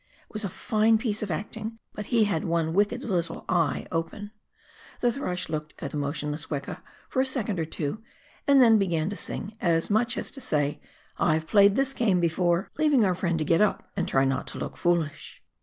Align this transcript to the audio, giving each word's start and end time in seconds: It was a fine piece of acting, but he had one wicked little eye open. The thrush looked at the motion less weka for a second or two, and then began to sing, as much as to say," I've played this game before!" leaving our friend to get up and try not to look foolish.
It 0.27 0.33
was 0.33 0.43
a 0.43 0.49
fine 0.49 0.97
piece 0.97 1.21
of 1.21 1.29
acting, 1.29 1.77
but 1.93 2.07
he 2.07 2.23
had 2.23 2.43
one 2.43 2.73
wicked 2.73 3.03
little 3.03 3.45
eye 3.47 3.85
open. 3.91 4.31
The 4.99 5.11
thrush 5.11 5.47
looked 5.47 5.75
at 5.77 5.91
the 5.91 5.97
motion 5.97 6.31
less 6.31 6.47
weka 6.47 6.81
for 7.07 7.21
a 7.21 7.25
second 7.27 7.59
or 7.59 7.65
two, 7.65 8.01
and 8.47 8.59
then 8.59 8.79
began 8.79 9.09
to 9.11 9.15
sing, 9.15 9.55
as 9.61 9.91
much 9.91 10.17
as 10.17 10.31
to 10.31 10.41
say," 10.41 10.81
I've 11.19 11.45
played 11.45 11.75
this 11.75 11.93
game 11.93 12.19
before!" 12.19 12.71
leaving 12.79 13.05
our 13.05 13.13
friend 13.13 13.37
to 13.37 13.45
get 13.45 13.61
up 13.61 13.91
and 13.95 14.07
try 14.07 14.25
not 14.25 14.47
to 14.47 14.57
look 14.57 14.75
foolish. 14.75 15.43